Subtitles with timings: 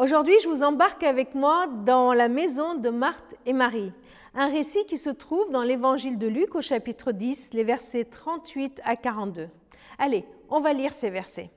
[0.00, 3.92] Aujourd'hui, je vous embarque avec moi dans la maison de Marthe et Marie,
[4.34, 8.80] un récit qui se trouve dans l'évangile de Luc au chapitre 10, les versets 38
[8.86, 9.50] à 42.
[9.98, 11.50] Allez, on va lire ces versets.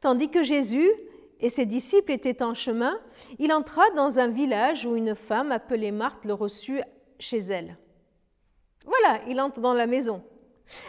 [0.00, 0.90] Tandis que Jésus
[1.38, 2.98] et ses disciples étaient en chemin,
[3.38, 6.80] il entra dans un village où une femme appelée Marthe le reçut
[7.18, 7.76] chez elle.
[8.86, 10.22] Voilà, il entre dans la maison.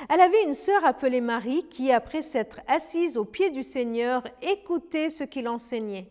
[0.08, 5.10] Elle avait une sœur appelée Marie qui, après s'être assise aux pieds du Seigneur, écoutait
[5.10, 6.08] ce qu'il enseignait.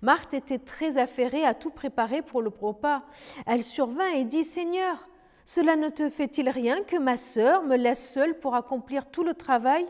[0.00, 3.02] Marthe était très affairée à tout préparer pour le repas.
[3.46, 5.08] Elle survint et dit Seigneur,
[5.44, 9.34] cela ne te fait-il rien que ma sœur me laisse seule pour accomplir tout le
[9.34, 9.86] travail?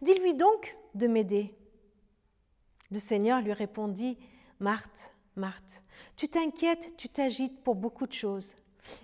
[0.00, 1.54] Dis-lui donc de m'aider.
[2.90, 4.18] Le Seigneur lui répondit
[4.60, 5.82] Marthe, Marthe,
[6.16, 8.56] tu t'inquiètes, tu t'agites pour beaucoup de choses.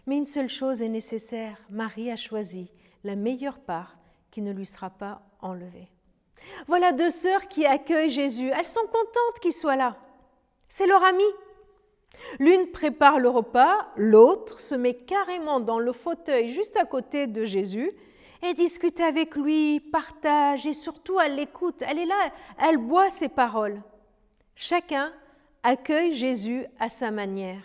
[0.06, 1.58] Mais une seule chose est nécessaire.
[1.68, 2.70] Marie a choisi
[3.04, 3.98] la meilleure part
[4.30, 5.88] qui ne lui sera pas enlevée.
[6.66, 8.48] Voilà deux sœurs qui accueillent Jésus.
[8.48, 9.96] Elles sont contentes qu'il soit là.
[10.72, 11.22] C'est leur ami.
[12.38, 17.44] L'une prépare le repas, l'autre se met carrément dans le fauteuil juste à côté de
[17.44, 17.92] Jésus
[18.42, 21.82] et discute avec lui, partage et surtout elle l'écoute.
[21.86, 23.82] Elle est là, elle boit ses paroles.
[24.54, 25.12] Chacun
[25.62, 27.62] accueille Jésus à sa manière.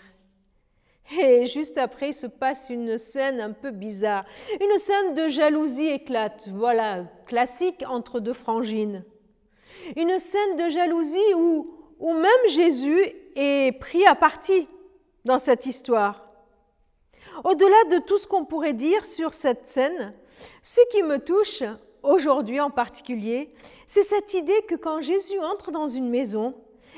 [1.17, 4.25] Et juste après se passe une scène un peu bizarre.
[4.59, 9.05] Une scène de jalousie éclate, voilà, classique entre deux frangines.
[9.95, 12.99] Une scène de jalousie où, où même Jésus
[13.35, 14.67] est pris à partie
[15.25, 16.23] dans cette histoire.
[17.43, 20.13] Au-delà de tout ce qu'on pourrait dire sur cette scène,
[20.63, 21.63] ce qui me touche
[22.03, 23.53] aujourd'hui en particulier,
[23.87, 26.55] c'est cette idée que quand Jésus entre dans une maison,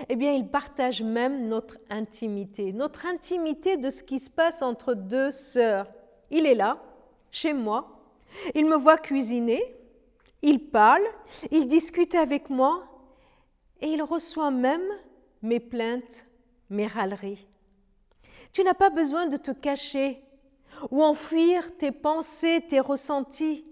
[0.08, 4.94] eh bien, il partage même notre intimité, notre intimité de ce qui se passe entre
[4.94, 5.88] deux sœurs.
[6.32, 6.82] Il est là,
[7.32, 8.00] chez moi,
[8.56, 9.76] il me voit cuisiner,
[10.42, 11.04] il parle,
[11.52, 12.84] il discute avec moi
[13.82, 14.88] et il reçoit même
[15.42, 16.26] mes plaintes,
[16.70, 17.48] mes râleries.
[18.52, 20.22] Tu n'as pas besoin de te cacher
[20.92, 23.66] ou enfuir tes pensées, tes ressentis.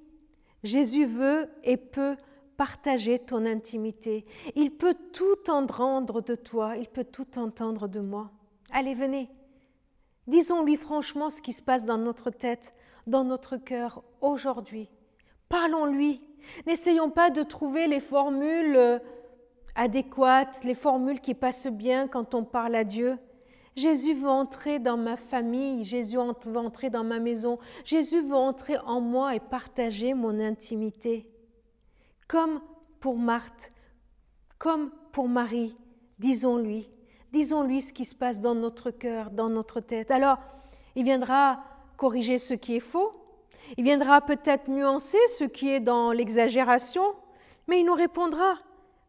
[0.64, 2.16] Jésus veut et peut
[2.58, 4.26] partager ton intimité.
[4.56, 8.31] Il peut tout entendre de toi, il peut tout entendre de moi.
[8.72, 9.30] Allez, venez.
[10.26, 12.74] Disons-lui franchement ce qui se passe dans notre tête,
[13.06, 14.90] dans notre cœur aujourd'hui.
[15.48, 16.22] Parlons-lui.
[16.66, 19.00] N'essayons pas de trouver les formules euh,
[19.78, 23.18] adéquates, les formules qui passent bien quand on parle à Dieu.
[23.78, 28.78] Jésus veut entrer dans ma famille, Jésus veut entrer dans ma maison, Jésus veut entrer
[28.80, 31.32] en moi et partager mon intimité
[32.28, 32.60] comme
[33.00, 33.72] pour Marthe,
[34.58, 35.76] comme pour Marie,
[36.20, 36.90] disons-lui,
[37.32, 40.12] disons-lui ce qui se passe dans notre cœur, dans notre tête.
[40.12, 40.40] Alors,
[40.96, 41.64] il viendra
[41.96, 43.12] corriger ce qui est faux,
[43.78, 47.04] il viendra peut-être nuancer ce qui est dans l'exagération,
[47.68, 48.56] mais il nous répondra,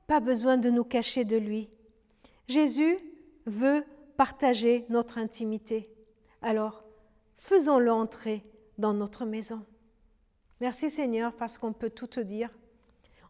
[0.09, 1.69] pas besoin de nous cacher de lui.
[2.49, 2.99] Jésus
[3.45, 3.85] veut
[4.17, 5.91] partager notre intimité.
[6.41, 6.83] Alors,
[7.37, 8.43] faisons-le entrer
[8.79, 9.61] dans notre maison.
[10.61, 12.51] Merci Seigneur parce qu'on peut tout te dire.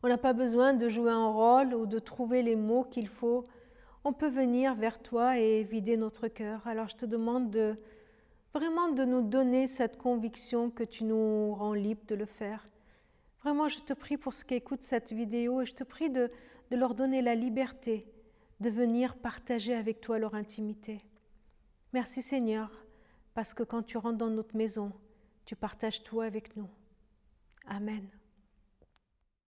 [0.04, 3.44] On n'a pas besoin de jouer un rôle ou de trouver les mots qu'il faut.
[4.04, 6.64] On peut venir vers toi et vider notre cœur.
[6.64, 7.74] Alors je te demande de
[8.54, 12.68] vraiment de nous donner cette conviction que tu nous rends libre de le faire.
[13.42, 16.30] Vraiment, je te prie pour ceux qui écoutent cette vidéo et je te prie de,
[16.70, 18.06] leur donner la liberté
[18.60, 21.00] de venir partager avec toi leur intimité.
[21.92, 22.84] Merci Seigneur,
[23.34, 24.92] parce que quand tu rentres dans notre maison,
[25.44, 26.68] tu partages tout avec nous.
[27.66, 28.06] Amen.